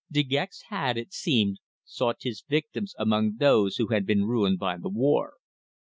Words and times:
De 0.11 0.23
Gex 0.23 0.63
had, 0.69 0.97
it 0.97 1.13
seemed, 1.13 1.59
sought 1.85 2.23
his 2.23 2.41
victims 2.49 2.95
among 2.97 3.35
those 3.37 3.75
who 3.77 3.89
had 3.89 4.03
been 4.03 4.25
ruined 4.25 4.57
by 4.57 4.75
the 4.75 4.89
war. 4.89 5.35